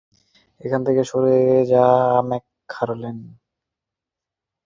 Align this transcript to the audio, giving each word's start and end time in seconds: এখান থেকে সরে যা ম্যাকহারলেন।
এখান 0.61 0.81
থেকে 0.87 1.01
সরে 1.03 1.37
যা 1.71 1.85
ম্যাকহারলেন। 2.29 3.17